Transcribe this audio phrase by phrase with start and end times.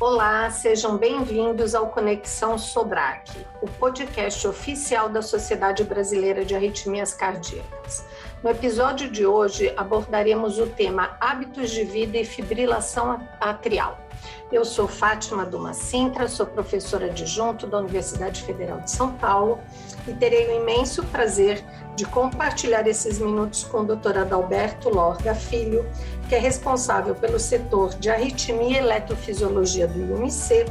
[0.00, 8.06] Olá, sejam bem-vindos ao Conexão Sobrac, o podcast oficial da Sociedade Brasileira de Arritmias Cardíacas.
[8.40, 13.98] No episódio de hoje abordaremos o tema Hábitos de Vida e Fibrilação Atrial.
[14.52, 19.58] Eu sou Fátima Duma Sintra, sou professora adjunto da Universidade Federal de São Paulo
[20.06, 21.64] e terei o imenso prazer
[21.96, 24.18] de compartilhar esses minutos com o Dr.
[24.18, 25.84] Adalberto Lorga Filho,
[26.28, 30.66] que é responsável pelo setor de arritmia e eletrofisiologia do IUMC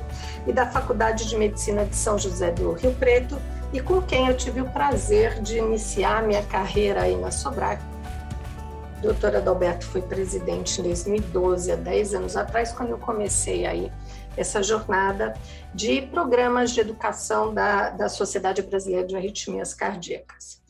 [0.45, 3.37] e da Faculdade de Medicina de São José do Rio Preto,
[3.73, 7.81] e com quem eu tive o prazer de iniciar minha carreira aí na Sobrac.
[8.99, 13.91] O doutor Adalberto foi presidente em 2012, há 10 anos atrás, quando eu comecei aí
[14.37, 15.33] essa jornada
[15.73, 20.61] de programas de educação da, da Sociedade Brasileira de Arritmias Cardíacas.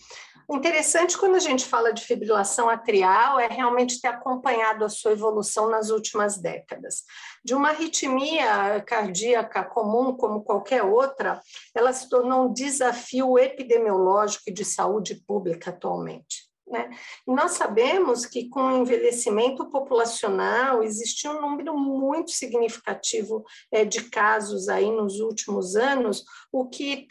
[0.50, 5.70] Interessante quando a gente fala de fibrilação atrial é realmente ter acompanhado a sua evolução
[5.70, 7.04] nas últimas décadas.
[7.44, 11.42] De uma arritmia cardíaca comum, como qualquer outra,
[11.76, 16.48] ela se tornou um desafio epidemiológico e de saúde pública atualmente.
[16.66, 16.90] Né?
[17.25, 24.70] Nós sabemos que com o envelhecimento populacional existe um número muito significativo é, de casos
[24.70, 27.08] aí nos últimos anos, o que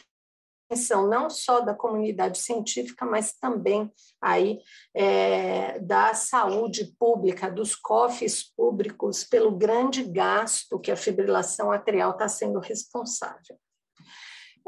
[0.66, 4.60] atenção não só da comunidade científica, mas também aí
[4.94, 12.28] é, da saúde pública, dos cofres públicos, pelo grande gasto que a fibrilação atrial está
[12.28, 13.56] sendo responsável.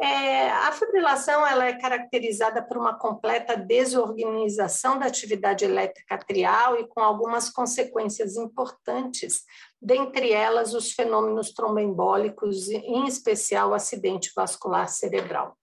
[0.00, 6.86] É, a fibrilação ela é caracterizada por uma completa desorganização da atividade elétrica atrial e
[6.86, 9.42] com algumas consequências importantes,
[9.83, 15.58] dentre elas os fenômenos tromboembólicos, em especial o acidente vascular cerebral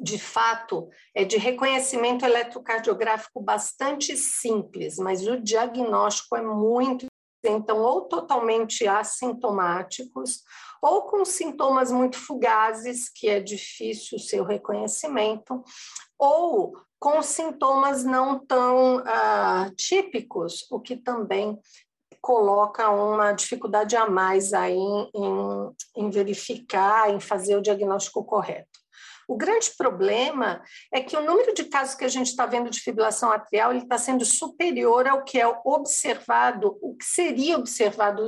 [0.00, 7.06] de fato, é de reconhecimento eletrocardiográfico bastante simples, mas o diagnóstico é muito
[7.44, 10.42] então ou totalmente assintomáticos
[10.82, 15.62] ou com sintomas muito fugazes, que é difícil o seu reconhecimento,
[16.18, 21.58] ou com sintomas não tão uh, típicos, o que também
[22.20, 28.79] coloca uma dificuldade a mais aí em, em, em verificar, em fazer o diagnóstico correto.
[29.30, 30.60] O grande problema
[30.92, 33.96] é que o número de casos que a gente está vendo de fibrilação atrial está
[33.96, 38.26] sendo superior ao que é observado, o que seria observado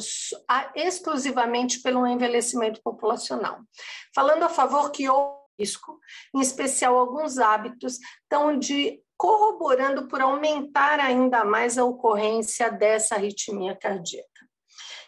[0.77, 3.59] exclusivamente pelo envelhecimento populacional.
[4.15, 5.99] Falando a favor que houve risco,
[6.33, 13.75] em especial alguns hábitos, estão de corroborando por aumentar ainda mais a ocorrência dessa arritmia
[13.75, 14.32] cardíaca.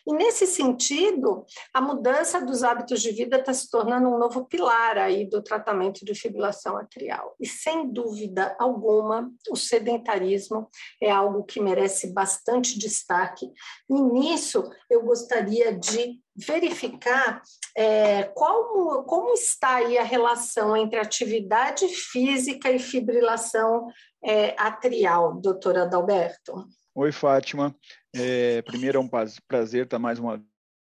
[0.07, 4.99] E nesse sentido, a mudança dos hábitos de vida está se tornando um novo pilar
[4.99, 7.35] aí do tratamento de fibrilação atrial.
[7.41, 10.69] E sem dúvida alguma, o sedentarismo
[11.03, 13.51] é algo que merece bastante destaque.
[13.89, 17.41] E nisso eu gostaria de verificar
[17.77, 23.87] é, como, como está aí a relação entre atividade física e fibrilação
[24.23, 26.67] é, atrial, doutora Adalberto.
[26.95, 27.75] Oi, Fátima.
[28.15, 29.09] É, primeiro é um
[29.49, 30.43] prazer estar mais uma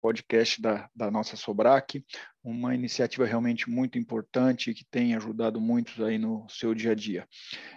[0.02, 2.06] podcast da, da nossa Sobrac,
[2.48, 7.28] uma iniciativa realmente muito importante que tem ajudado muitos aí no seu dia a dia.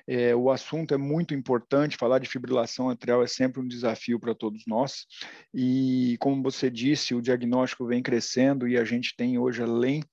[0.07, 4.33] É, o assunto é muito importante, falar de fibrilação atrial é sempre um desafio para
[4.33, 5.07] todos nós,
[5.53, 10.05] e como você disse, o diagnóstico vem crescendo e a gente tem hoje, além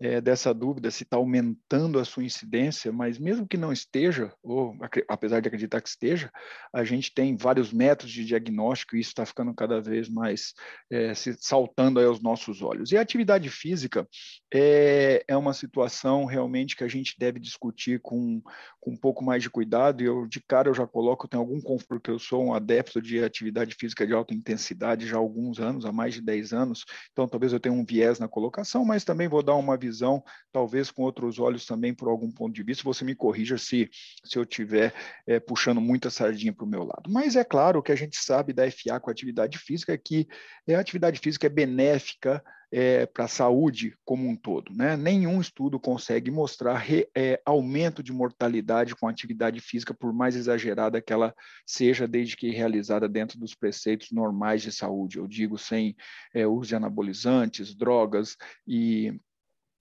[0.00, 4.76] é, dessa dúvida se está aumentando a sua incidência, mas mesmo que não esteja, ou
[5.08, 6.30] apesar de acreditar que esteja,
[6.72, 10.52] a gente tem vários métodos de diagnóstico e isso está ficando cada vez mais
[10.90, 12.92] é, se, saltando aos nossos olhos.
[12.92, 14.03] E a atividade física
[14.52, 18.42] é, é uma situação realmente que a gente deve discutir com,
[18.80, 21.42] com um pouco mais de cuidado, e eu de cara eu já coloco, eu tenho
[21.42, 25.18] algum conforto, porque eu sou um adepto de atividade física de alta intensidade já há
[25.18, 28.84] alguns anos, há mais de 10 anos, então talvez eu tenha um viés na colocação,
[28.84, 30.22] mas também vou dar uma visão,
[30.52, 32.84] talvez com outros olhos também por algum ponto de vista.
[32.84, 33.88] Você me corrija se,
[34.24, 34.94] se eu estiver
[35.26, 37.10] é, puxando muita sardinha para o meu lado.
[37.10, 40.26] Mas é claro que a gente sabe da FA com atividade física é que
[40.68, 42.42] a atividade física é benéfica
[42.76, 44.74] é, para a saúde como um todo.
[44.74, 44.96] Né?
[44.96, 51.00] Nenhum estudo consegue mostrar re, é, aumento de mortalidade com atividade física, por mais exagerada
[51.00, 51.32] que ela
[51.64, 55.18] seja, desde que realizada dentro dos preceitos normais de saúde.
[55.18, 55.94] Eu digo sem
[56.34, 58.36] é, uso de anabolizantes, drogas
[58.66, 59.14] e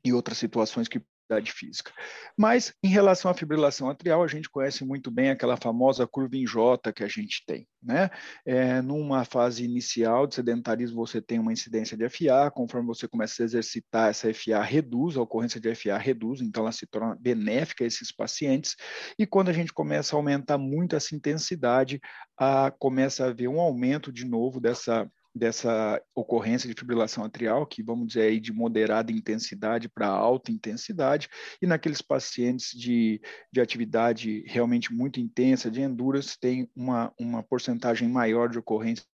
[0.06, 1.92] e outras situações que atividade física.
[2.38, 6.46] Mas, em relação à fibrilação atrial, a gente conhece muito bem aquela famosa curva em
[6.46, 7.68] J que a gente tem.
[7.81, 8.10] Né?
[8.46, 13.44] É, numa fase inicial de sedentarismo, você tem uma incidência de FA, conforme você começa
[13.44, 17.84] a exercitar, essa FA reduz, a ocorrência de FA reduz, então ela se torna benéfica
[17.84, 18.75] a esses pacientes,
[19.20, 22.00] e quando a gente começa a aumentar muito essa intensidade,
[22.38, 27.81] a, começa a haver um aumento de novo dessa dessa ocorrência de fibrilação atrial, que
[27.81, 31.27] vamos dizer aí de moderada intensidade para alta intensidade,
[31.62, 33.21] e naqueles pacientes de,
[33.51, 39.06] de atividade realmente muito intensa, de endurance, tem uma, uma porcentagem maior de ocorrência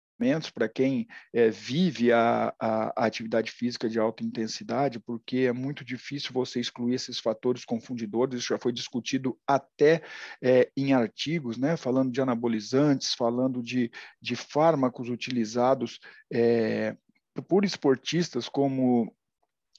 [0.54, 5.86] para quem é, vive a, a, a, atividade física de alta intensidade, porque é muito
[5.86, 10.04] difícil você excluir esses fatores confundidores, isso já foi discutido até
[10.42, 13.89] é, em artigos, né, falando de anabolizantes, falando de,
[14.21, 16.00] de fármacos utilizados
[16.31, 16.98] é,
[17.48, 19.15] por esportistas como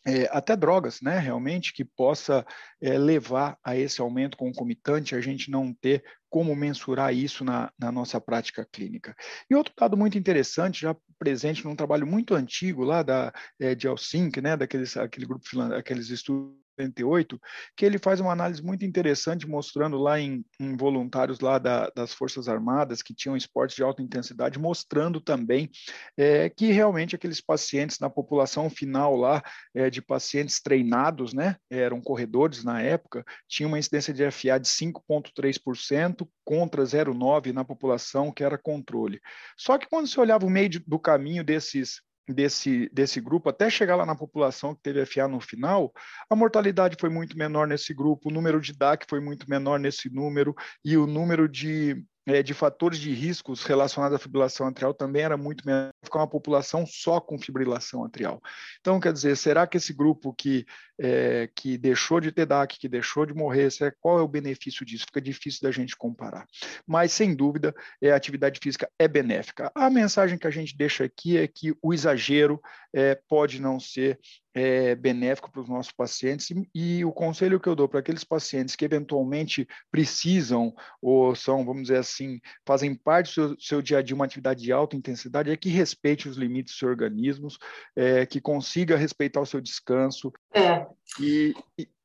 [0.07, 2.47] é, até drogas, né, realmente, que possa
[2.81, 7.91] é, levar a esse aumento concomitante, a gente não ter como mensurar isso na, na,
[7.91, 9.15] nossa prática clínica.
[9.51, 13.89] E outro dado muito interessante, já presente num trabalho muito antigo lá da, é, de
[13.89, 15.45] Helsinki, né, daqueles, aquele grupo,
[15.77, 17.41] aqueles estudos 78,
[17.77, 22.13] que ele faz uma análise muito interessante mostrando lá em, em voluntários lá da, das
[22.13, 25.71] Forças Armadas que tinham esportes de alta intensidade, mostrando também
[26.17, 29.43] é, que realmente aqueles pacientes na população final lá,
[29.75, 34.69] é, de pacientes treinados, né, eram corredores na época, tinha uma incidência de FA de
[34.69, 39.21] 5,3% contra 0,9% na população que era controle.
[39.57, 42.01] Só que quando você olhava o meio do caminho desses
[42.33, 45.93] desse, desse grupo, até chegar lá na população que teve FA no final,
[46.29, 50.09] a mortalidade foi muito menor nesse grupo, o número de DAC foi muito menor nesse
[50.09, 50.55] número,
[50.85, 52.05] e o número de
[52.43, 56.87] de fatores de riscos relacionados à fibrilação atrial também era muito menor, ficar uma população
[56.87, 58.41] só com fibrilação atrial.
[58.81, 60.65] Então, quer dizer, será que esse grupo que,
[60.99, 63.69] é, que deixou de ter DAC, que deixou de morrer,
[64.01, 65.07] qual é o benefício disso?
[65.07, 66.47] Fica difícil da gente comparar.
[66.87, 69.71] Mas, sem dúvida, é, a atividade física é benéfica.
[69.75, 72.61] A mensagem que a gente deixa aqui é que o exagero
[72.95, 74.19] é, pode não ser
[74.55, 78.25] é, benéfico para os nossos pacientes e, e, o conselho que eu dou para aqueles
[78.25, 83.99] pacientes que eventualmente precisam ou são, vamos dizer assim, fazem parte do seu, seu dia
[83.99, 87.59] a dia uma atividade de alta intensidade é que respeite os limites dos seus organismos,
[87.95, 90.33] é, que consiga respeitar o seu descanso.
[90.53, 90.87] É.
[91.19, 91.55] E,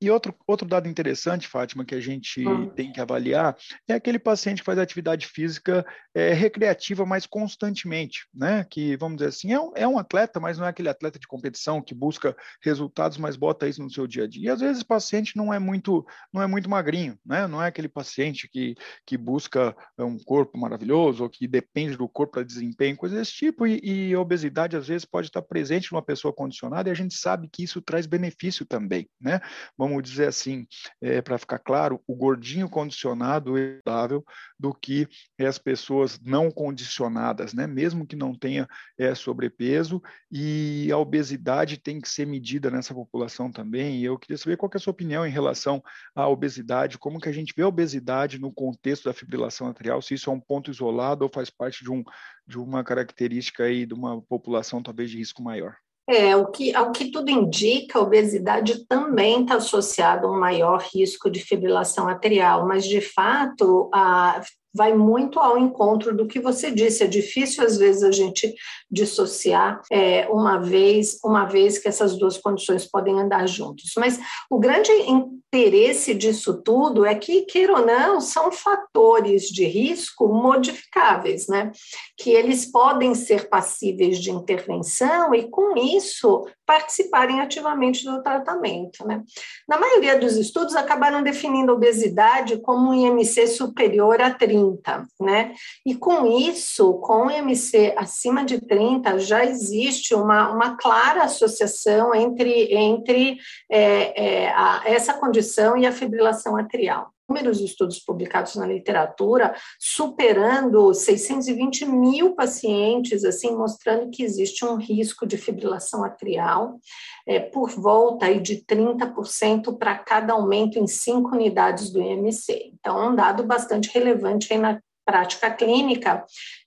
[0.02, 2.70] e, outro, outro dado interessante, Fátima, que a gente hum.
[2.70, 3.56] tem que avaliar,
[3.88, 8.66] é aquele paciente que faz atividade física é, recreativa mais constantemente, né?
[8.70, 11.28] Que, vamos dizer assim, é um, é um atleta, mas não é aquele atleta de
[11.28, 14.48] competição que busca resultados, mas bota isso no seu dia a dia.
[14.48, 17.48] E às vezes o paciente não é muito, não é muito magrinho, né?
[17.48, 18.76] Não é aquele paciente que,
[19.06, 23.68] que busca um corpo maravilhoso ou que depende do corpo para desempenho, coisas desse tipo.
[23.68, 27.14] E, e a obesidade, às vezes, pode estar presente numa pessoa condicionada e a gente
[27.14, 29.40] sabe que isso traz benefício também, né?
[29.78, 30.68] vamos dizer assim,
[31.02, 34.24] é, para ficar claro, o gordinho condicionado é saudável
[34.60, 35.08] do que
[35.40, 37.66] as pessoas não condicionadas, né?
[37.66, 38.68] mesmo que não tenha
[38.98, 40.02] é, sobrepeso,
[40.32, 44.00] e a obesidade tem que ser medida nessa população também.
[44.00, 45.82] E eu queria saber qual é a sua opinião em relação
[46.14, 50.14] à obesidade, como que a gente vê a obesidade no contexto da fibrilação atrial, se
[50.14, 52.04] isso é um ponto isolado ou faz parte de, um,
[52.46, 55.78] de uma característica aí de uma população talvez de risco maior.
[56.08, 60.80] É, o que, ao que tudo indica, a obesidade também está associada a um maior
[60.94, 64.40] risco de fibrilação atrial, mas de fato a,
[64.76, 67.04] vai muito ao encontro do que você disse.
[67.04, 68.54] É difícil às vezes a gente
[68.92, 73.94] dissociar é, uma vez, uma vez que essas duas condições podem andar juntos.
[73.98, 74.20] Mas
[74.50, 81.48] o grande interesse disso tudo é que, queira ou não, são fatores de risco modificáveis,
[81.48, 81.72] né?
[82.18, 89.24] Que eles podem ser passíveis de intervenção e, com isso, participarem ativamente do tratamento, né?
[89.68, 95.54] Na maioria dos estudos, acabaram definindo a obesidade como um IMC superior a 30, né?
[95.86, 102.14] E com isso, com o IMC acima de 30, já existe uma, uma clara associação
[102.14, 103.38] entre, entre
[103.70, 107.15] é, é, a, essa condição e a fibrilação atrial.
[107.28, 114.76] Números de estudos publicados na literatura superando 620 mil pacientes, assim, mostrando que existe um
[114.76, 116.80] risco de fibrilação atrial
[117.28, 122.72] é, por volta aí de 30% para cada aumento em 5 unidades do IMC.
[122.80, 126.26] Então, é um dado bastante relevante aí na prática clínica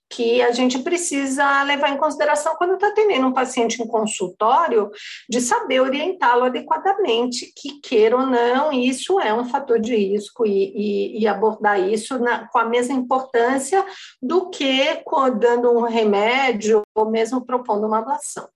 [0.09, 4.89] que a gente precisa levar em consideração quando está atendendo um paciente em consultório,
[5.29, 10.73] de saber orientá-lo adequadamente, que queira ou não, isso é um fator de risco e,
[10.75, 13.85] e, e abordar isso na, com a mesma importância
[14.21, 15.03] do que
[15.39, 18.47] dando um remédio ou mesmo propondo uma ablação.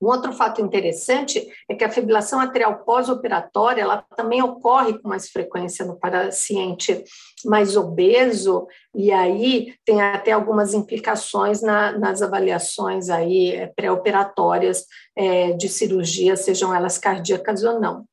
[0.00, 5.28] Um outro fato interessante é que a fibrilação atrial pós-operatória ela também ocorre com mais
[5.28, 7.04] frequência no paciente
[7.44, 14.84] mais obeso e aí tem até algumas implicações na, nas avaliações aí é, pré-operatórias
[15.16, 18.04] é, de cirurgia, sejam elas cardíacas ou não.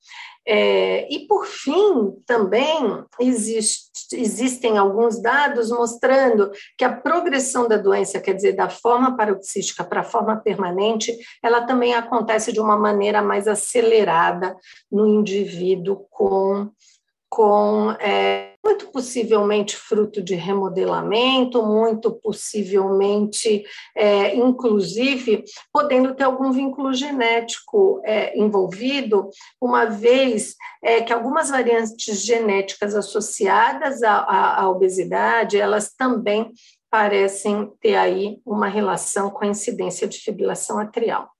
[0.47, 8.19] É, e, por fim, também existe, existem alguns dados mostrando que a progressão da doença,
[8.19, 13.21] quer dizer, da forma paroxística para a forma permanente, ela também acontece de uma maneira
[13.21, 14.55] mais acelerada
[14.91, 16.69] no indivíduo com
[17.27, 23.63] com é, muito possivelmente fruto de remodelamento, muito possivelmente,
[23.95, 29.29] é, inclusive, podendo ter algum vínculo genético é, envolvido,
[29.61, 36.51] uma vez é, que algumas variantes genéticas associadas à, à, à obesidade, elas também
[36.89, 41.34] parecem ter aí uma relação com a incidência de fibrilação atrial.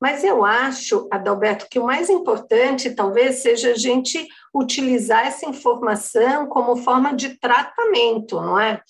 [0.00, 6.46] Mas eu acho, Adalberto, que o mais importante talvez seja a gente utilizar essa informação
[6.46, 8.80] como forma de tratamento, não é?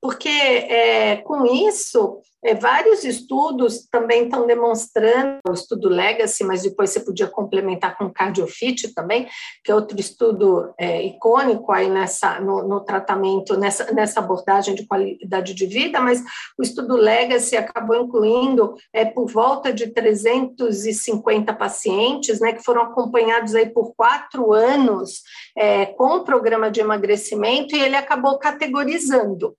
[0.00, 2.20] Porque é, com isso,
[2.54, 8.94] vários estudos também estão demonstrando, o estudo Legacy, mas depois você podia complementar com CardioFit
[8.94, 9.28] também,
[9.64, 14.86] que é outro estudo é, icônico aí nessa, no, no, tratamento, nessa, nessa abordagem de
[14.86, 16.22] qualidade de vida, mas
[16.58, 23.54] o estudo Legacy acabou incluindo é, por volta de 350 pacientes, né, que foram acompanhados
[23.54, 25.22] aí por quatro anos
[25.56, 29.56] é, com o programa de emagrecimento e ele acabou categorizando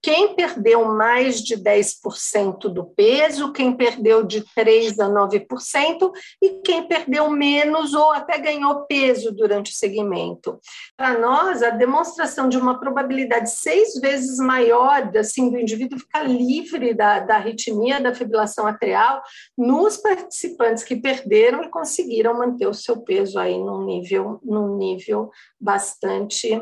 [0.00, 6.86] quem perdeu mais de 10% do peso, quem perdeu de 3% a 9% e quem
[6.86, 10.58] perdeu menos ou até ganhou peso durante o segmento.
[10.96, 16.94] Para nós, a demonstração de uma probabilidade seis vezes maior assim, do indivíduo ficar livre
[16.94, 19.20] da, da arritmia, da fibrilação atrial,
[19.56, 25.30] nos participantes que perderam e conseguiram manter o seu peso aí num nível, num nível
[25.60, 26.52] bastante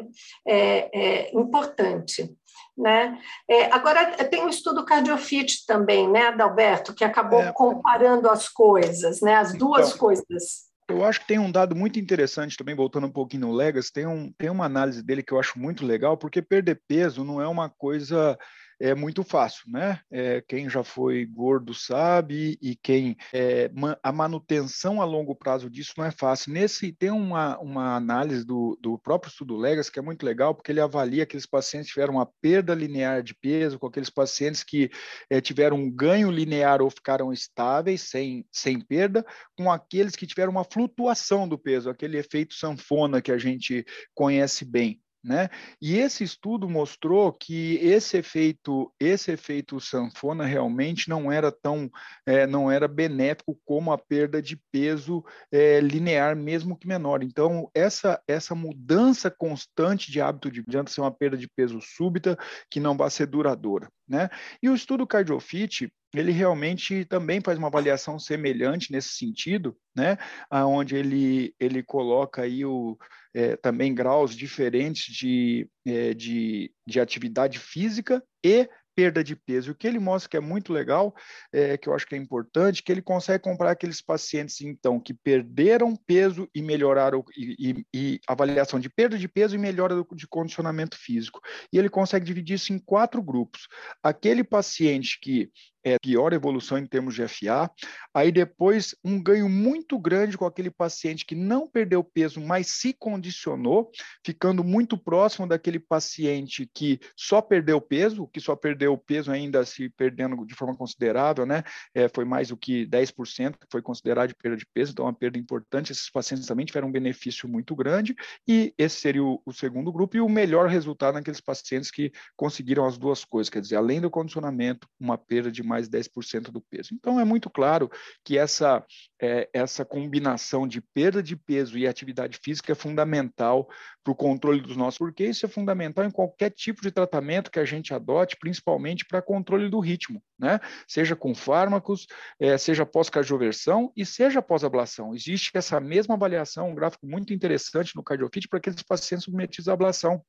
[0.47, 2.35] é, é, importante.
[2.77, 3.19] Né?
[3.49, 9.23] É, agora, tem um estudo CardioFit também, né, Adalberto, que acabou é, comparando as coisas,
[9.23, 10.67] né, as duas então, coisas.
[10.89, 14.07] Eu acho que tem um dado muito interessante também, voltando um pouquinho no Legacy, tem,
[14.07, 17.49] um, tem uma análise dele que eu acho muito legal, porque perder peso não é
[17.49, 18.39] uma coisa
[18.81, 20.01] é muito fácil, né?
[20.11, 23.71] É, quem já foi gordo sabe e quem é,
[24.03, 26.53] a manutenção a longo prazo disso não é fácil.
[26.53, 30.73] Nesse tem uma, uma análise do, do próprio estudo Legas que é muito legal porque
[30.73, 34.91] ele avalia aqueles pacientes que tiveram uma perda linear de peso com aqueles pacientes que
[35.31, 39.25] é, tiveram um ganho linear ou ficaram estáveis sem, sem perda,
[39.57, 44.65] com aqueles que tiveram uma flutuação do peso, aquele efeito sanfona que a gente conhece
[44.65, 45.01] bem.
[45.27, 45.49] Né?
[45.83, 51.91] E esse estudo mostrou que esse efeito, esse efeito sanfona realmente não era tão,
[52.25, 57.25] é, não era benéfico como a perda de peso é, linear, mesmo que menor.
[57.25, 62.39] Então, essa, essa mudança constante de hábito de adianta ser uma perda de peso súbita
[62.71, 63.89] que não vai ser duradoura.
[64.09, 64.29] Né?
[64.63, 70.17] E o estudo CardioFit, ele realmente também faz uma avaliação semelhante nesse sentido, né?
[70.51, 72.99] Onde ele, ele coloca aí o,
[73.35, 79.73] é, também graus diferentes de, é, de, de atividade física e perda de peso.
[79.73, 81.15] O que ele mostra que é muito legal,
[81.53, 85.13] é, que eu acho que é importante, que ele consegue comparar aqueles pacientes, então, que
[85.13, 90.27] perderam peso e melhoraram, e, e, e avaliação de perda de peso e melhora de
[90.27, 91.41] condicionamento físico.
[91.71, 93.69] E ele consegue dividir isso em quatro grupos.
[94.03, 95.51] Aquele paciente que
[95.87, 97.71] é, pior evolução em termos de FA.
[98.13, 102.93] Aí depois um ganho muito grande com aquele paciente que não perdeu peso, mas se
[102.93, 103.93] condicionou,
[104.25, 109.89] ficando muito próximo daquele paciente que só perdeu peso, que só perdeu peso ainda se
[109.91, 111.63] perdendo de forma considerável, né?
[111.95, 115.15] É, foi mais do que 10% que foi considerado de perda de peso, então uma
[115.15, 115.93] perda importante.
[115.93, 118.13] Esses pacientes também tiveram um benefício muito grande
[118.49, 122.85] e esse seria o, o segundo grupo e o melhor resultado naqueles pacientes que conseguiram
[122.85, 126.61] as duas coisas, quer dizer, além do condicionamento, uma perda de mais mais 10% do
[126.61, 126.95] peso.
[126.95, 127.91] Então, é muito claro
[128.25, 128.83] que essa,
[129.21, 133.69] é, essa combinação de perda de peso e atividade física é fundamental
[134.03, 137.59] para o controle dos nossos, porque isso é fundamental em qualquer tipo de tratamento que
[137.59, 140.61] a gente adote, principalmente para controle do ritmo, né?
[140.89, 142.07] Seja com fármacos,
[142.41, 145.15] é, seja pós-cardioversão e seja pós-ablação.
[145.15, 149.73] Existe essa mesma avaliação, um gráfico muito interessante no CardioFit para aqueles pacientes submetidos à
[149.73, 150.23] ablação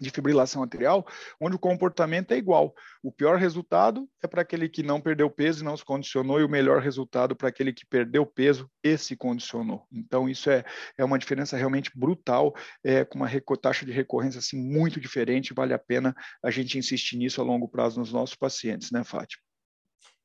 [0.00, 1.06] de fibrilação atrial,
[1.40, 2.74] onde o comportamento é igual.
[3.02, 6.44] O pior resultado é para aquele que não perdeu peso e não se condicionou, e
[6.44, 9.86] o melhor resultado para aquele que perdeu peso e se condicionou.
[9.90, 10.64] Então, isso é,
[10.98, 15.72] é uma diferença realmente brutal, é, com uma taxa de recorrência assim, muito diferente, vale
[15.72, 19.42] a pena a gente insistir nisso a longo prazo nos nossos pacientes, né, Fátima?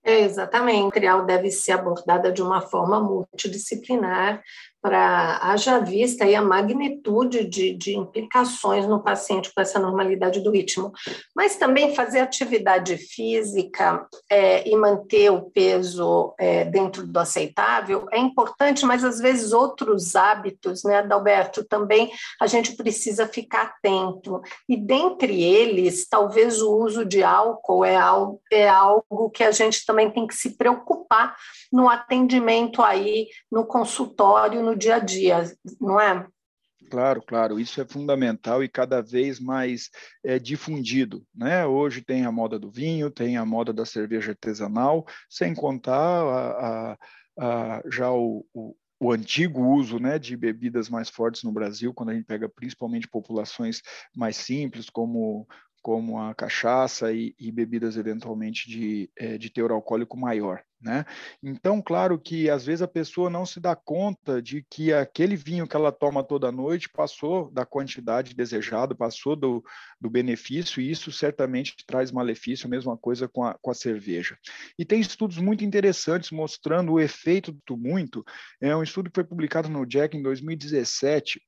[0.03, 0.81] É, exatamente.
[0.81, 4.41] A material deve ser abordada de uma forma multidisciplinar
[4.81, 10.51] para haja vista aí a magnitude de, de, implicações no paciente com essa normalidade do
[10.51, 10.91] ritmo.
[11.35, 18.17] Mas também fazer atividade física é, e manter o peso é, dentro do aceitável é
[18.17, 24.41] importante, mas às vezes outros hábitos, né, Adalberto, também a gente precisa ficar atento.
[24.67, 28.01] E dentre eles, talvez o uso de álcool é
[28.51, 31.00] é algo que a gente também tem que se preocupar
[31.71, 36.25] no atendimento aí, no consultório, no no dia a dia, não é?
[36.89, 39.89] Claro, claro, isso é fundamental e cada vez mais
[40.23, 41.25] é, difundido.
[41.33, 41.65] Né?
[41.65, 46.91] Hoje tem a moda do vinho, tem a moda da cerveja artesanal, sem contar a,
[46.91, 46.97] a,
[47.39, 52.09] a, já o, o, o, antigo uso né, de bebidas mais fortes no Brasil, quando
[52.09, 53.81] a gente pega principalmente populações
[54.13, 55.47] mais simples, como
[55.81, 60.63] como a cachaça e, e bebidas eventualmente de, é, de teor alcoólico maior.
[60.81, 61.05] Né?
[61.43, 65.67] Então, claro que às vezes a pessoa não se dá conta de que aquele vinho
[65.67, 69.63] que ela toma toda noite passou da quantidade desejada, passou do,
[69.99, 74.35] do benefício, e isso certamente traz malefício, mesma coisa com a, com a cerveja.
[74.77, 78.25] E tem estudos muito interessantes mostrando o efeito do muito.
[78.59, 81.39] É um estudo que foi publicado no Jack em 2017,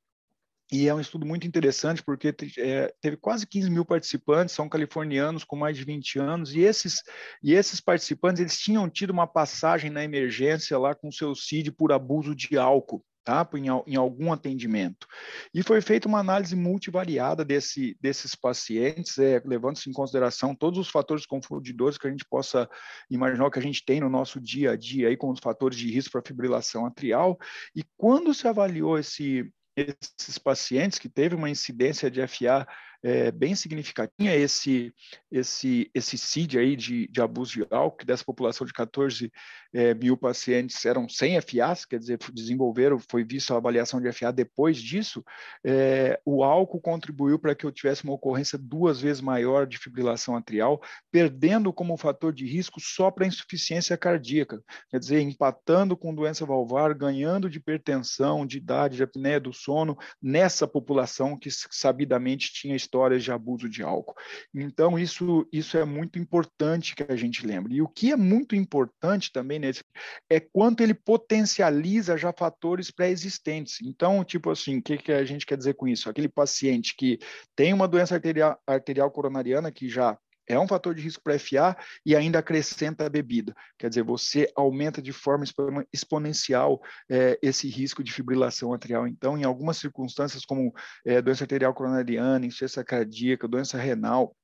[0.73, 5.43] e é um estudo muito interessante porque é, teve quase 15 mil participantes, são californianos
[5.43, 7.03] com mais de 20 anos, e esses,
[7.43, 11.91] e esses participantes eles tinham tido uma passagem na emergência lá com seu CID por
[11.91, 13.05] abuso de álcool.
[13.25, 15.07] Tá, em, em algum atendimento.
[15.53, 20.89] E foi feita uma análise multivariada desse, desses pacientes, é, levando-se em consideração todos os
[20.89, 22.69] fatores confundidores que a gente possa
[23.09, 25.89] imaginar que a gente tem no nosso dia a dia, aí, como os fatores de
[25.89, 27.39] risco para fibrilação atrial.
[27.73, 32.67] E quando se avaliou esse, esses pacientes que teve uma incidência de FA
[33.03, 34.93] é, bem significativa, esse,
[35.29, 39.29] esse, esse CID aí de, de abuso de álcool, que dessa população de 14
[39.73, 44.31] é, mil pacientes eram sem FAs, quer dizer, desenvolveram, foi visto a avaliação de FA
[44.31, 45.23] depois disso,
[45.65, 50.37] é, o álcool contribuiu para que eu tivesse uma ocorrência duas vezes maior de fibrilação
[50.37, 50.81] atrial,
[51.11, 56.93] perdendo como fator de risco só para insuficiência cardíaca, quer dizer, empatando com doença valvar,
[56.93, 63.23] ganhando de hipertensão, de idade, de apneia do sono, nessa população que sabidamente tinha histórias
[63.23, 64.15] de abuso de álcool.
[64.53, 67.75] Então, isso, isso é muito importante que a gente lembre.
[67.75, 69.83] E o que é muito importante também nesse
[70.29, 73.79] é quanto ele potencializa já fatores pré-existentes.
[73.83, 76.09] Então, tipo assim, o que, que a gente quer dizer com isso?
[76.09, 77.17] Aquele paciente que
[77.55, 81.75] tem uma doença arterial, arterial coronariana que já é um fator de risco para FA
[82.05, 83.55] e ainda acrescenta a bebida.
[83.77, 85.45] Quer dizer, você aumenta de forma
[85.91, 89.07] exponencial é, esse risco de fibrilação atrial.
[89.07, 90.73] Então, em algumas circunstâncias, como
[91.05, 94.35] é, doença arterial coronariana, insuficiência cardíaca, doença renal,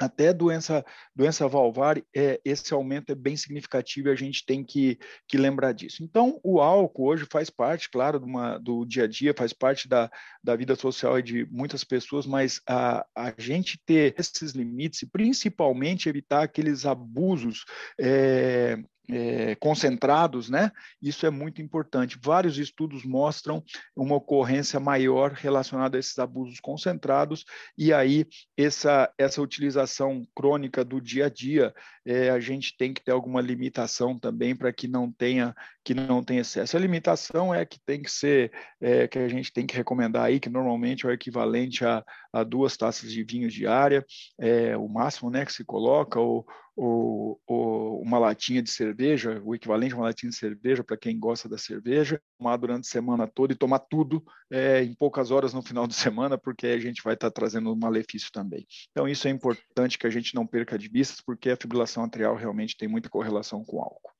[0.00, 4.98] até doença, doença valvar, é, esse aumento é bem significativo e a gente tem que,
[5.28, 6.02] que lembrar disso.
[6.02, 10.10] Então, o álcool hoje faz parte, claro, uma, do dia a dia, faz parte da,
[10.42, 16.08] da vida social de muitas pessoas, mas a, a gente ter esses limites e principalmente
[16.08, 17.64] evitar aqueles abusos
[18.00, 18.78] é,
[19.10, 20.70] é, concentrados, né?
[21.00, 22.18] Isso é muito importante.
[22.22, 23.62] Vários estudos mostram
[23.96, 27.44] uma ocorrência maior relacionada a esses abusos concentrados,
[27.76, 33.02] e aí essa, essa utilização crônica do dia a dia, é, a gente tem que
[33.02, 36.76] ter alguma limitação também para que não tenha que não tenha excesso.
[36.76, 40.38] A limitação é que tem que ser, é, que a gente tem que recomendar aí,
[40.38, 44.04] que normalmente é o equivalente a, a duas taças de vinho diária,
[44.38, 47.71] é, o máximo né, que se coloca, ou, ou, ou,
[48.02, 51.56] uma latinha de cerveja, o equivalente a uma latinha de cerveja para quem gosta da
[51.56, 55.86] cerveja, tomar durante a semana toda e tomar tudo é, em poucas horas no final
[55.86, 58.66] de semana, porque a gente vai estar tá trazendo um malefício também.
[58.90, 62.34] Então, isso é importante que a gente não perca de vista, porque a fibrilação atrial
[62.34, 64.10] realmente tem muita correlação com álcool.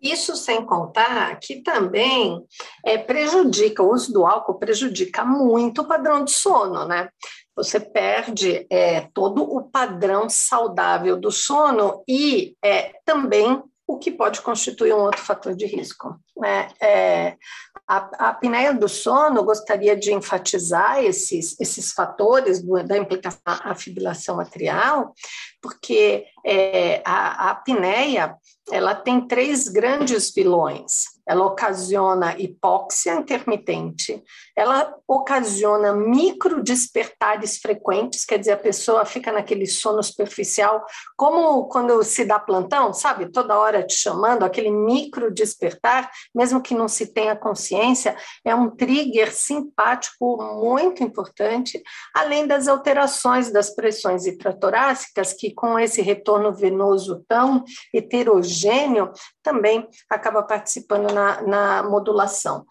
[0.00, 2.44] Isso sem contar que também
[2.84, 7.08] é, prejudica, o uso do álcool prejudica muito o padrão de sono, né?
[7.56, 14.40] Você perde é, todo o padrão saudável do sono e é, também o que pode
[14.40, 16.18] constituir um outro fator de risco.
[16.36, 16.68] Né?
[16.80, 17.36] É,
[17.86, 23.74] a, a apneia do sono gostaria de enfatizar esses, esses fatores do, da implicação à
[23.74, 25.14] fibrilação atrial,
[25.60, 28.36] porque é, a, a apneia
[28.70, 34.22] ela tem três grandes vilões ela ocasiona hipóxia intermitente,
[34.56, 40.84] ela ocasiona micro despertares frequentes, quer dizer, a pessoa fica naquele sono superficial,
[41.16, 43.30] como quando se dá plantão, sabe?
[43.30, 48.70] Toda hora te chamando, aquele micro despertar, mesmo que não se tenha consciência, é um
[48.70, 51.82] trigger simpático muito importante,
[52.14, 60.42] além das alterações das pressões intratorácicas, que com esse retorno venoso tão heterogêneo, também acaba
[60.42, 62.66] participando na, na modulação.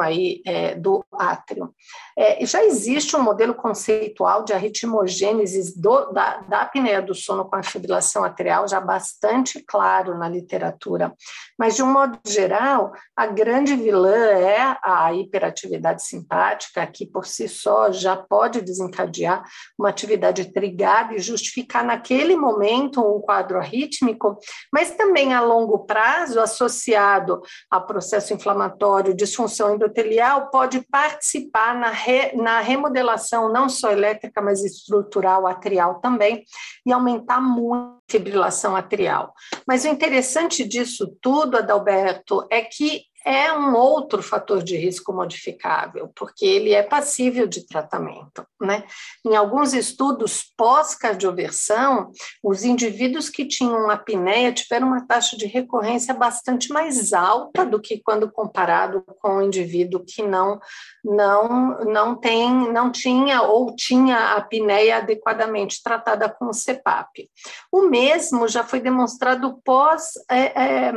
[0.00, 1.72] Aí é, do átrio.
[2.18, 7.56] É, já existe um modelo conceitual de arritmogênese do, da, da apneia do sono com
[7.56, 11.12] a fibrilação atrial já bastante claro na literatura,
[11.58, 17.48] mas de um modo geral, a grande vilã é a hiperatividade simpática, que por si
[17.48, 19.44] só já pode desencadear
[19.78, 24.38] uma atividade trigada e justificar naquele momento um quadro arrítmico,
[24.72, 32.32] mas também a longo prazo, associado a processo inflamatório, disfunção endotelial, pode participar na, re,
[32.34, 36.44] na remodelação não só elétrica, mas estrutural atrial também,
[36.84, 39.34] e aumentar muito a fibrilação atrial.
[39.66, 46.08] Mas o interessante disso tudo, Adalberto, é que é um outro fator de risco modificável,
[46.14, 48.46] porque ele é passível de tratamento.
[48.60, 48.84] Né?
[49.26, 56.72] Em alguns estudos pós-cardioversão, os indivíduos que tinham apneia tiveram uma taxa de recorrência bastante
[56.72, 60.60] mais alta do que quando comparado com o indivíduo que não
[61.04, 67.28] não não tem não tinha ou tinha a apneia adequadamente tratada com o CPAP.
[67.72, 70.92] O mesmo já foi demonstrado pós é, é,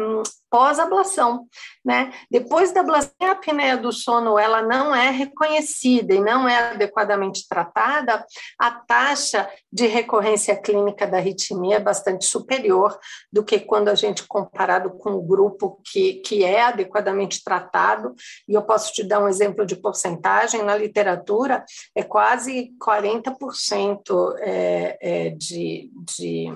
[0.50, 1.48] pós-ablação,
[1.84, 2.12] né?
[2.30, 7.48] Depois da ablação, a apneia do sono ela não é reconhecida e não é adequadamente
[7.48, 8.26] tratada,
[8.58, 12.98] a taxa de recorrência clínica da arritmia é bastante superior
[13.32, 18.14] do que quando a gente comparado com o grupo que, que é adequadamente tratado,
[18.48, 21.64] e eu posso te dar um exemplo de porcentagem, na literatura
[21.96, 26.54] é quase 40% é, é, de, de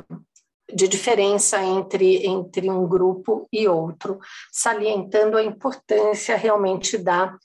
[0.72, 4.20] de diferença entre, entre um grupo e outro,
[4.52, 7.36] salientando a importância realmente da,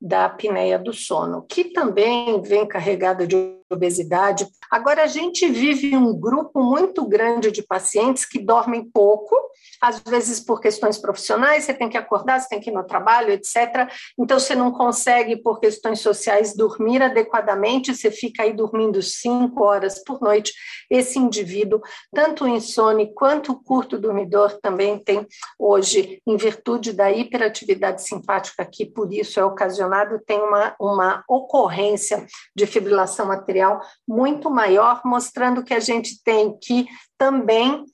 [0.00, 4.46] da apneia do sono, que também vem carregada de obesidade.
[4.70, 9.34] Agora, a gente vive um grupo muito grande de pacientes que dormem pouco,
[9.80, 13.30] às vezes por questões profissionais, você tem que acordar, você tem que ir no trabalho,
[13.32, 13.90] etc.
[14.18, 20.02] Então, você não consegue, por questões sociais, dormir adequadamente, você fica aí dormindo cinco horas
[20.04, 20.52] por noite.
[20.88, 21.80] Esse indivíduo,
[22.14, 25.26] tanto o insone quanto o curto dormidor, também tem
[25.58, 29.44] hoje, em virtude da hiperatividade simpática, que por isso é
[29.86, 36.56] ocasionado, tem uma, uma ocorrência de fibrilação arterial muito maior, mostrando que a gente tem
[36.58, 37.84] que também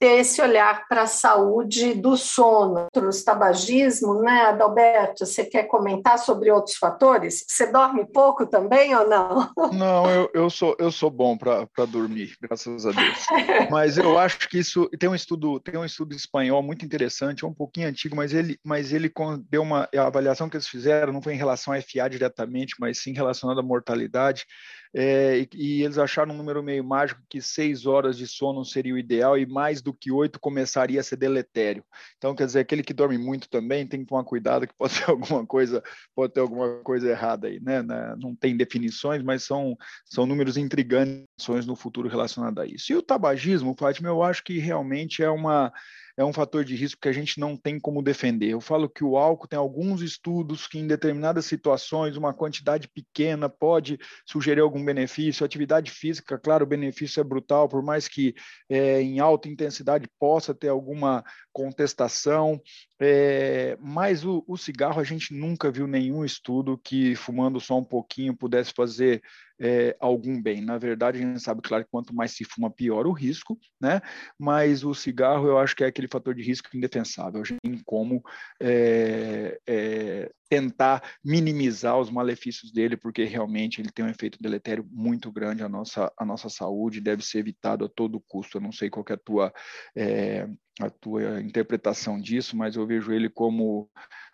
[0.00, 5.26] ter esse olhar para a saúde do sono, os tabagismo, né, Adalberto?
[5.26, 7.44] Você quer comentar sobre outros fatores?
[7.46, 9.50] Você dorme pouco também ou não?
[9.72, 13.26] Não, eu, eu sou eu sou bom para dormir, graças a Deus.
[13.70, 17.48] Mas eu acho que isso tem um estudo tem um estudo espanhol muito interessante, é
[17.48, 19.12] um pouquinho antigo, mas ele mas ele
[19.50, 23.02] deu uma a avaliação que eles fizeram não foi em relação a FA diretamente, mas
[23.02, 24.46] sim relacionada à mortalidade
[24.92, 28.94] é, e, e, eles acharam um número meio mágico que seis horas de sono seria
[28.94, 31.84] o ideal e mais do que oito começaria a ser deletério.
[32.18, 35.04] Então, quer dizer, aquele que dorme muito também tem que tomar cuidado que pode ter
[35.10, 35.82] alguma coisa,
[36.14, 37.82] pode ter alguma coisa errada aí, né?
[38.18, 42.92] Não tem definições, mas são, são números intrigantes no futuro relacionado a isso.
[42.92, 45.72] E o tabagismo, Fátima, eu acho que realmente é uma
[46.20, 48.50] é um fator de risco que a gente não tem como defender.
[48.50, 53.48] Eu falo que o álcool tem alguns estudos que, em determinadas situações, uma quantidade pequena
[53.48, 55.46] pode sugerir algum benefício.
[55.46, 58.34] atividade física, claro, o benefício é brutal, por mais que
[58.68, 62.60] é, em alta intensidade possa ter alguma contestação.
[63.00, 67.84] É, mas o, o cigarro, a gente nunca viu nenhum estudo que fumando só um
[67.84, 69.22] pouquinho pudesse fazer
[69.60, 70.62] é, algum bem.
[70.62, 74.00] Na verdade, a gente sabe, claro, que quanto mais se fuma, pior o risco, né?
[74.38, 77.42] Mas o cigarro, eu acho que é aquele fator de risco indefensável.
[77.42, 78.22] A gente tem como
[78.60, 85.30] é, é, tentar minimizar os malefícios dele, porque realmente ele tem um efeito deletério muito
[85.30, 88.56] grande à nossa, à nossa saúde, deve ser evitado a todo custo.
[88.56, 89.52] Eu não sei qual é a tua,
[89.94, 90.48] é,
[90.80, 93.90] a tua interpretação disso, mas eu vejo ele como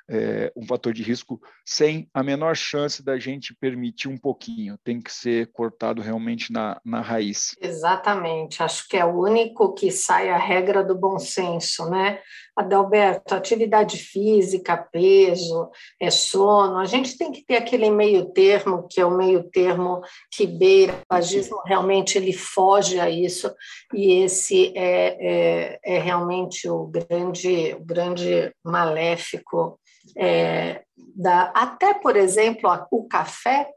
[0.09, 4.79] é, um fator de risco sem a menor chance da gente permitir um pouquinho.
[4.85, 7.57] Tem que ser cortado realmente na, na raiz.
[7.61, 8.63] Exatamente.
[8.63, 12.21] Acho que é o único que sai a regra do bom senso, né?
[12.57, 16.79] Adalberto, atividade física, peso, é sono.
[16.79, 20.01] A gente tem que ter aquele meio termo, que é o meio termo
[20.33, 20.99] que beira.
[21.11, 23.55] O agismo realmente ele foge a isso,
[23.93, 29.79] e esse é, é, é realmente o grande, o grande maléfico
[30.17, 33.69] é, da, até, por exemplo, o café,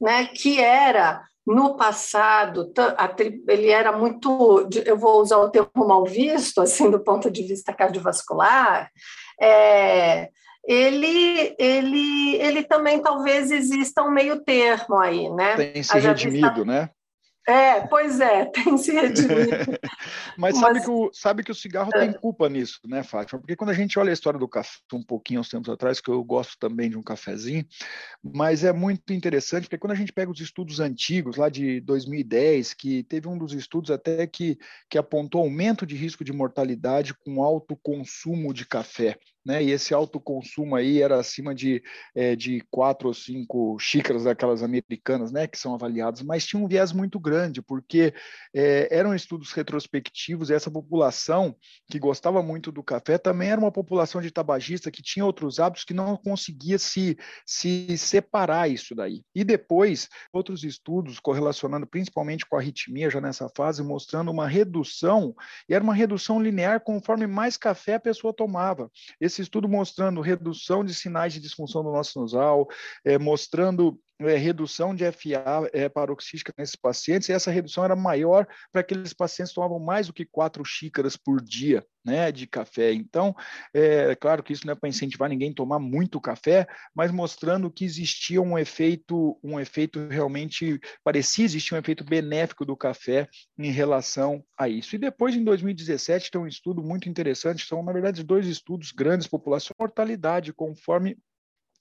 [0.00, 2.72] né, que era no passado,
[3.48, 7.72] ele era muito, eu vou usar o termo mal visto, assim, do ponto de vista
[7.72, 8.90] cardiovascular,
[9.40, 10.28] é,
[10.64, 15.56] ele, ele, ele também talvez exista um meio termo aí, né?
[15.56, 16.90] Tem se redimido, vista, né?
[17.46, 19.50] É, pois é, tem se redimido.
[20.38, 20.84] Mas, sabe, Mas...
[20.84, 22.00] Que o, sabe que o cigarro é.
[22.00, 23.40] tem culpa nisso, né, Fátima?
[23.40, 26.10] Porque quando a gente olha a história do café um pouquinho uns tempos atrás, que
[26.10, 27.66] eu gosto também de um cafezinho,
[28.22, 32.74] mas é muito interessante, porque quando a gente pega os estudos antigos, lá de 2010,
[32.74, 37.42] que teve um dos estudos até que, que apontou aumento de risco de mortalidade com
[37.42, 39.62] alto consumo de café né?
[39.62, 41.82] E esse alto consumo aí era acima de,
[42.14, 45.46] é, de quatro ou cinco xícaras daquelas americanas, né?
[45.46, 48.14] Que são avaliadas, mas tinha um viés muito grande, porque
[48.54, 51.56] é, eram estudos retrospectivos e essa população
[51.90, 55.84] que gostava muito do café também era uma população de tabagista que tinha outros hábitos
[55.84, 59.22] que não conseguia se, se separar isso daí.
[59.34, 65.34] E depois, outros estudos correlacionando principalmente com a arritmia, já nessa fase, mostrando uma redução,
[65.68, 68.90] e era uma redução linear conforme mais café a pessoa tomava.
[69.20, 72.68] Esse esse estudo mostrando redução de sinais de disfunção do nosso nasal,
[73.04, 78.46] é, mostrando é, redução de FA é, paroxística nesses pacientes, e essa redução era maior
[78.70, 82.92] para aqueles pacientes que tomavam mais do que quatro xícaras por dia né, de café.
[82.92, 83.34] Então,
[83.72, 87.70] é claro que isso não é para incentivar ninguém a tomar muito café, mas mostrando
[87.70, 93.70] que existia um efeito, um efeito realmente, parecia existir um efeito benéfico do café em
[93.70, 94.94] relação a isso.
[94.96, 99.28] E depois, em 2017, tem um estudo muito interessante, são, na verdade, dois estudos grandes,
[99.28, 101.16] população mortalidade, conforme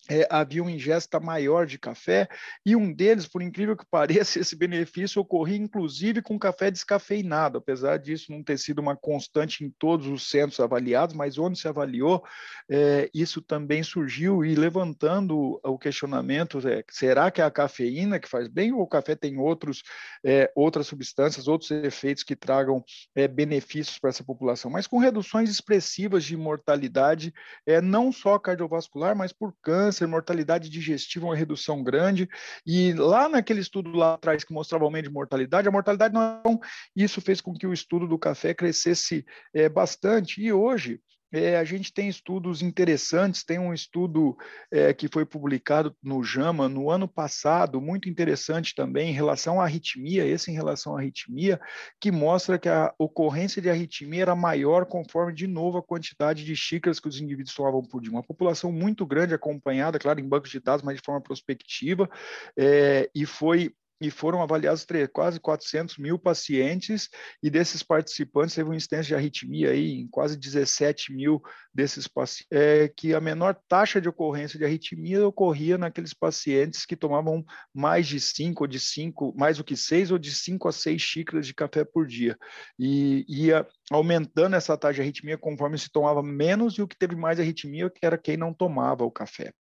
[0.10, 2.28] é, havia uma ingesta maior de café,
[2.66, 7.98] e um deles, por incrível que pareça, esse benefício ocorria inclusive com café descafeinado, apesar
[7.98, 12.24] disso não ter sido uma constante em todos os centros avaliados, mas onde se avaliou,
[12.70, 18.30] é, isso também surgiu, e levantando o questionamento, é, será que é a cafeína que
[18.30, 19.84] faz bem, ou o café tem outros,
[20.24, 22.84] é, outras substâncias, outros efeitos que tragam
[23.16, 27.34] é, benefícios para essa população, mas com reduções expressivas de mortalidade,
[27.66, 32.30] é, não só cardiovascular, mas por câncer, câncer, mortalidade digestiva, uma redução grande.
[32.66, 36.60] E lá naquele estudo lá atrás que mostrava aumento de mortalidade, a mortalidade não.
[36.96, 40.42] Isso fez com que o estudo do café crescesse é, bastante.
[40.42, 41.00] E hoje,
[41.32, 44.38] é, a gente tem estudos interessantes, tem um estudo
[44.70, 49.64] é, que foi publicado no JAMA no ano passado, muito interessante também, em relação à
[49.64, 51.60] arritmia, esse em relação à arritmia,
[52.00, 56.56] que mostra que a ocorrência de arritmia era maior conforme, de novo, a quantidade de
[56.56, 58.12] xícaras que os indivíduos tomavam por dia.
[58.12, 62.10] Uma população muito grande, acompanhada, claro, em bancos de dados, mas de forma prospectiva,
[62.58, 67.08] é, e foi e foram avaliados quase 400 mil pacientes,
[67.42, 71.40] e desses participantes teve uma incidência de arritmia aí em quase 17 mil
[71.72, 76.96] desses pacientes, é, que a menor taxa de ocorrência de arritmia ocorria naqueles pacientes que
[76.96, 80.72] tomavam mais de 5 ou de 5, mais do que 6 ou de 5 a
[80.72, 82.36] 6 xícaras de café por dia.
[82.80, 87.16] E ia aumentando essa taxa de arritmia conforme se tomava menos, e o que teve
[87.16, 89.54] mais arritmia que era quem não tomava o café.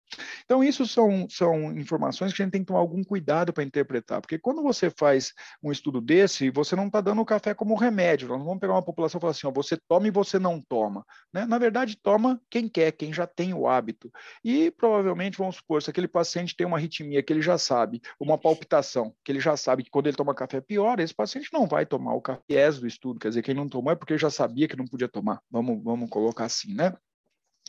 [0.43, 4.21] Então, isso são, são informações que a gente tem que tomar algum cuidado para interpretar,
[4.31, 8.29] porque quando você faz um estudo desse, você não está dando o café como remédio.
[8.29, 11.05] Nós vamos pegar uma população e falar assim: ó, você toma e você não toma.
[11.33, 11.45] Né?
[11.45, 14.09] Na verdade, toma quem quer, quem já tem o hábito.
[14.41, 18.37] E provavelmente, vamos supor, se aquele paciente tem uma arritmia que ele já sabe, uma
[18.37, 21.85] palpitação, que ele já sabe que quando ele toma café pior, esse paciente não vai
[21.85, 23.19] tomar o café do estudo.
[23.19, 25.41] Quer dizer, quem não tomou é porque já sabia que não podia tomar.
[25.51, 26.93] Vamos, vamos colocar assim, né?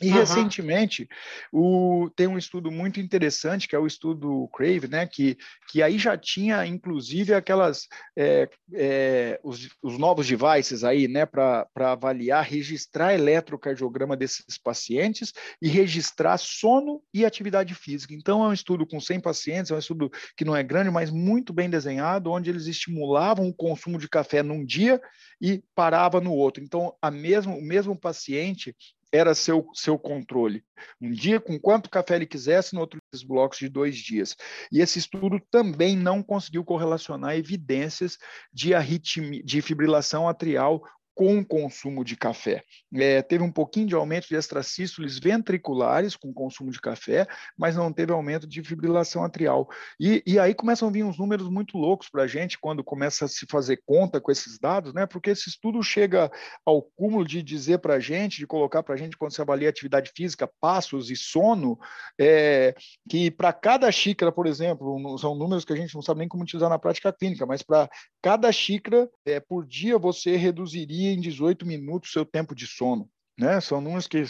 [0.03, 0.15] E uhum.
[0.15, 1.07] recentemente
[1.51, 5.37] o, tem um estudo muito interessante, que é o estudo Crave, né, que,
[5.69, 7.87] que aí já tinha, inclusive, aquelas
[8.17, 15.69] é, é, os, os, novos devices aí, né, para avaliar, registrar eletrocardiograma desses pacientes e
[15.69, 18.13] registrar sono e atividade física.
[18.13, 21.09] Então, é um estudo com 100 pacientes, é um estudo que não é grande, mas
[21.09, 24.99] muito bem desenhado, onde eles estimulavam o consumo de café num dia
[25.39, 26.61] e parava no outro.
[26.61, 28.75] Então, a mesmo, o mesmo paciente
[29.13, 30.65] era seu, seu controle.
[30.99, 34.35] Um dia com quanto café ele quisesse, no outro blocos de dois dias.
[34.71, 38.17] E esse estudo também não conseguiu correlacionar evidências
[38.51, 40.83] de arritmia, de fibrilação atrial
[41.15, 42.63] com o consumo de café.
[42.93, 47.75] É, teve um pouquinho de aumento de extracístoles ventriculares com o consumo de café, mas
[47.75, 49.69] não teve aumento de fibrilação atrial.
[49.99, 53.25] E, e aí começam a vir uns números muito loucos para a gente quando começa
[53.25, 55.05] a se fazer conta com esses dados, né?
[55.05, 56.31] Porque esse estudo chega
[56.65, 59.69] ao cúmulo de dizer para a gente, de colocar para a gente, quando se avalia
[59.69, 61.77] atividade física, passos e sono,
[62.19, 62.73] é,
[63.07, 66.43] que para cada xícara, por exemplo, são números que a gente não sabe nem como
[66.43, 67.89] utilizar na prática clínica, mas para
[68.21, 73.09] cada xícara é, por dia você reduziria em 18 minutos seu tempo de sono.
[73.37, 73.59] Né?
[73.61, 74.23] São números que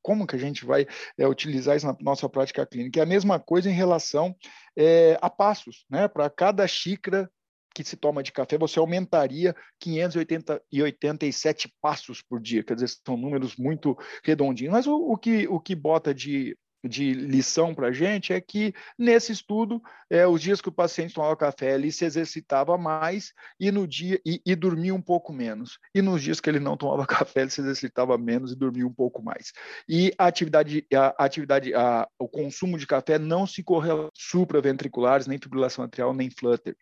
[0.00, 0.86] como que a gente vai
[1.18, 3.00] é, utilizar isso na nossa prática clínica?
[3.00, 4.34] É a mesma coisa em relação
[4.76, 6.08] é, a passos, né?
[6.08, 7.30] Para cada xícara
[7.74, 13.56] que se toma de café, você aumentaria 587 passos por dia, quer dizer, são números
[13.56, 14.72] muito redondinhos.
[14.72, 18.72] Mas o, o que, o que bota de, de lição para a gente é que,
[18.98, 23.70] nesse estudo, é, os dias que o paciente tomava café, ele se exercitava mais e
[23.70, 25.78] no dia e, e, dormia um pouco menos.
[25.94, 28.92] E nos dias que ele não tomava café, ele se exercitava menos e dormia um
[28.92, 29.52] pouco mais.
[29.88, 35.38] E a atividade, a, atividade a, o consumo de café não se correla supraventriculares, nem
[35.38, 36.76] fibrilação atrial, nem flutter.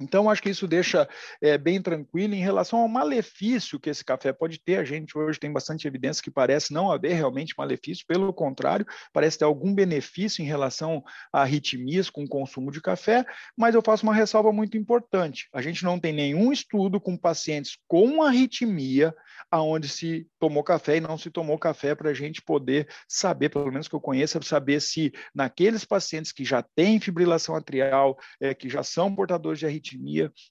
[0.00, 1.08] Então, acho que isso deixa
[1.42, 4.76] é, bem tranquilo em relação ao malefício que esse café pode ter.
[4.76, 9.38] A gente hoje tem bastante evidência que parece não haver realmente malefício, pelo contrário, parece
[9.38, 13.24] ter algum benefício em relação a arritmias com o consumo de café,
[13.56, 15.48] mas eu faço uma ressalva muito importante.
[15.52, 19.14] A gente não tem nenhum estudo com pacientes com arritmia
[19.50, 23.70] aonde se tomou café e não se tomou café para a gente poder saber, pelo
[23.70, 28.68] menos que eu conheça, saber se naqueles pacientes que já têm fibrilação atrial, é, que
[28.68, 29.87] já são portadores de arritmia,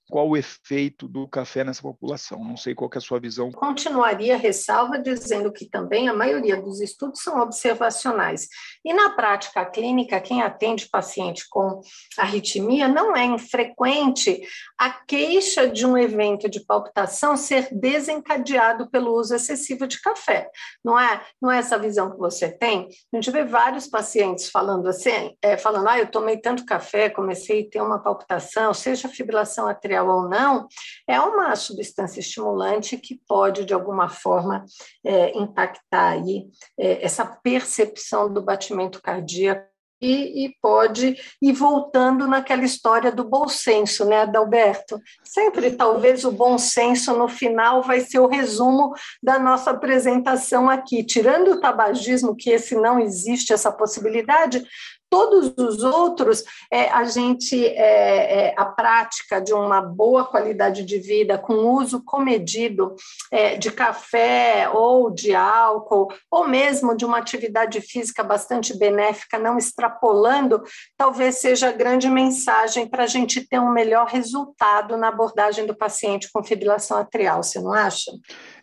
[0.10, 2.43] qual o efeito do café nessa população.
[2.43, 3.52] Não sei qual é a sua visão.
[3.52, 8.47] Continuaria a ressalva dizendo que também a maioria dos estudos são observacionais.
[8.84, 11.82] E na prática clínica, quem atende paciente com
[12.17, 14.41] arritmia não é infrequente
[14.78, 20.50] a queixa de um evento de palpitação ser desencadeado pelo uso excessivo de café.
[20.84, 22.88] Não é, não é essa visão que você tem?
[23.13, 27.62] A gente vê vários pacientes falando assim, é, falando, ah, eu tomei tanto café, comecei
[27.62, 30.68] a ter uma palpitação, seja fibrilação atrial ou não,
[31.06, 34.66] é uma substância estimulante que pode, de alguma forma,
[35.06, 36.48] é, impactar aí
[36.80, 39.68] é, essa percepção do batimento cardíaco
[40.00, 45.02] e, e, pode ir voltando naquela história do bom senso, né, Adalberto?
[45.24, 51.04] Sempre, talvez, o bom senso no final vai ser o resumo da nossa apresentação aqui.
[51.04, 54.63] Tirando o tabagismo, que esse não existe, essa possibilidade,
[55.10, 60.98] Todos os outros, é, a gente, é, é, a prática de uma boa qualidade de
[61.00, 62.96] vida, com uso comedido
[63.32, 69.58] é, de café ou de álcool, ou mesmo de uma atividade física bastante benéfica, não
[69.58, 70.62] extrapolando,
[70.98, 75.76] talvez seja a grande mensagem para a gente ter um melhor resultado na abordagem do
[75.76, 78.12] paciente com fibrilação atrial, você não acha?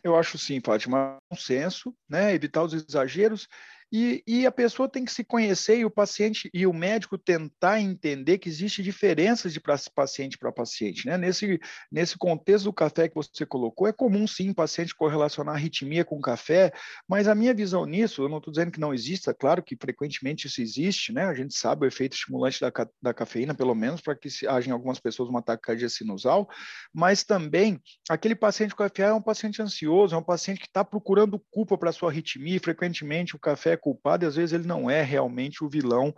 [0.03, 1.17] Eu acho sim, Fátima.
[1.33, 2.35] Um senso, né?
[2.35, 3.49] evitar os exageros
[3.97, 7.81] e, e, a pessoa tem que se conhecer e o paciente e o médico tentar
[7.81, 9.61] entender que existe diferenças de
[9.95, 11.07] paciente para paciente.
[11.07, 11.17] Né?
[11.17, 11.61] Nesse,
[11.93, 16.73] nesse contexto do café que você colocou, é comum sim paciente correlacionar arritmia com café,
[17.09, 20.49] mas a minha visão nisso, eu não estou dizendo que não exista, claro que frequentemente
[20.49, 21.27] isso existe, né?
[21.27, 24.73] a gente sabe o efeito estimulante da, da cafeína, pelo menos para que haja em
[24.73, 26.49] algumas pessoas uma taquicardia sinusal,
[26.93, 27.81] mas também
[28.11, 31.79] aquele paciente com café é um paciente ansioso, é um paciente que está procurando culpa
[31.79, 35.63] para sua arritmia, e frequentemente o café culpado e às vezes ele não é realmente
[35.63, 36.15] o vilão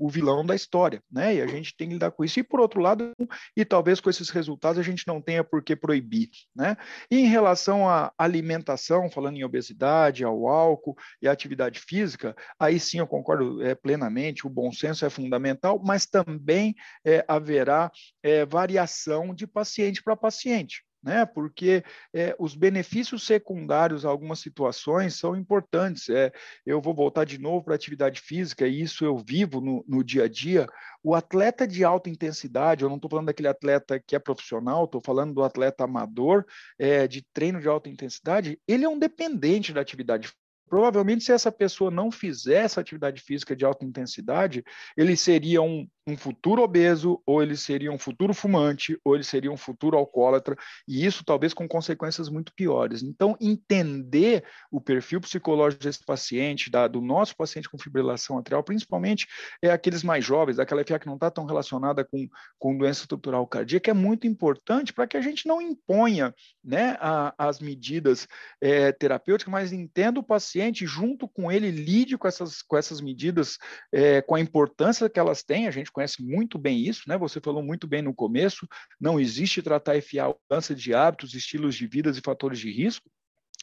[0.00, 1.34] o vilão da história, né?
[1.34, 2.40] E a gente tem que lidar com isso.
[2.40, 3.12] E por outro lado,
[3.54, 6.74] e talvez com esses resultados a gente não tenha por que proibir, né?
[7.10, 12.80] E em relação à alimentação, falando em obesidade, ao álcool e à atividade física, aí
[12.80, 17.90] sim eu concordo é, plenamente, o bom senso é fundamental, mas também é, haverá
[18.22, 21.24] é, variação de paciente para paciente né?
[21.24, 26.08] Porque é, os benefícios secundários a algumas situações são importantes.
[26.08, 26.32] É,
[26.64, 30.04] eu vou voltar de novo para a atividade física, e isso eu vivo no, no
[30.04, 30.66] dia a dia.
[31.02, 35.00] O atleta de alta intensidade, eu não estou falando daquele atleta que é profissional, estou
[35.04, 36.44] falando do atleta amador,
[36.78, 40.32] é, de treino de alta intensidade, ele é um dependente da atividade
[40.70, 44.64] Provavelmente, se essa pessoa não fizer essa atividade física de alta intensidade,
[44.96, 49.50] ele seria um, um futuro obeso, ou ele seria um futuro fumante, ou ele seria
[49.50, 50.56] um futuro alcoólatra,
[50.86, 53.02] e isso talvez com consequências muito piores.
[53.02, 59.26] Então, entender o perfil psicológico desse paciente, da, do nosso paciente com fibrilação atrial, principalmente
[59.60, 62.28] é aqueles mais jovens, aquela FA que não está tão relacionada com,
[62.60, 67.34] com doença estrutural cardíaca, é muito importante para que a gente não imponha né, a,
[67.36, 68.28] as medidas
[68.60, 73.00] é, terapêuticas, mas entenda o paciente paciente, junto com ele, lide com essas, com essas
[73.00, 73.56] medidas,
[73.92, 75.66] é, com a importância que elas têm.
[75.66, 77.16] A gente conhece muito bem isso, né?
[77.16, 78.68] Você falou muito bem no começo.
[79.00, 83.08] Não existe tratar FA mudança de hábitos, estilos de vida e fatores de risco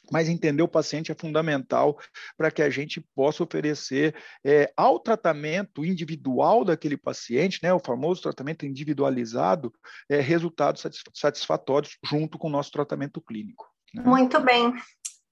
[0.10, 2.00] mas entender o paciente é fundamental
[2.38, 8.22] para que a gente possa oferecer é, ao tratamento individual daquele paciente, né, o famoso
[8.22, 9.74] tratamento individualizado,
[10.08, 13.68] é, resultados satisfatórios junto com o nosso tratamento clínico.
[13.94, 14.02] Né?
[14.04, 14.74] Muito bem.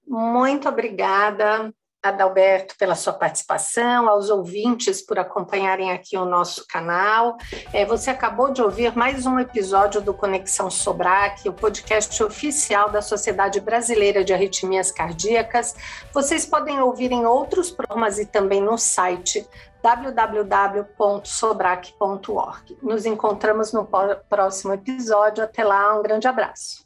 [0.06, 7.36] Muito obrigada, Adalberto, pela sua participação, aos ouvintes por acompanharem aqui o nosso canal.
[7.72, 13.02] É, você acabou de ouvir mais um episódio do Conexão Sobrac, o podcast oficial da
[13.02, 15.74] Sociedade Brasileira de Arritmias Cardíacas.
[16.12, 19.44] Vocês podem ouvir em outros programas e também no site
[19.82, 22.78] www.sobrac.org.
[22.82, 23.88] Nos encontramos no
[24.28, 25.42] próximo episódio.
[25.42, 26.85] Até lá, um grande abraço.